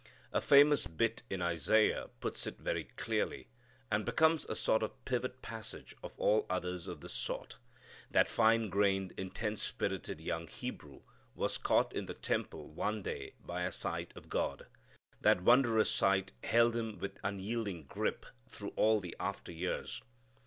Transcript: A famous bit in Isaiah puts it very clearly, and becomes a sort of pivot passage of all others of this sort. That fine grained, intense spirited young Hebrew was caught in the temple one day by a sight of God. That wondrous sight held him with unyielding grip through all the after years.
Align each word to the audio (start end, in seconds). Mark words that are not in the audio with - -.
A 0.33 0.41
famous 0.41 0.87
bit 0.87 1.21
in 1.29 1.43
Isaiah 1.43 2.09
puts 2.21 2.47
it 2.47 2.57
very 2.57 2.85
clearly, 2.85 3.49
and 3.91 4.03
becomes 4.03 4.45
a 4.45 4.55
sort 4.55 4.81
of 4.81 5.05
pivot 5.05 5.43
passage 5.43 5.95
of 6.01 6.17
all 6.19 6.47
others 6.49 6.87
of 6.87 7.01
this 7.01 7.13
sort. 7.13 7.59
That 8.09 8.27
fine 8.27 8.69
grained, 8.69 9.13
intense 9.15 9.61
spirited 9.61 10.19
young 10.19 10.47
Hebrew 10.47 11.01
was 11.35 11.59
caught 11.59 11.93
in 11.93 12.07
the 12.07 12.15
temple 12.15 12.71
one 12.71 13.03
day 13.03 13.33
by 13.45 13.61
a 13.61 13.71
sight 13.71 14.11
of 14.17 14.27
God. 14.27 14.65
That 15.21 15.43
wondrous 15.43 15.91
sight 15.91 16.31
held 16.43 16.75
him 16.75 16.97
with 16.97 17.19
unyielding 17.23 17.83
grip 17.83 18.25
through 18.49 18.73
all 18.75 19.01
the 19.01 19.15
after 19.19 19.51
years. 19.51 20.01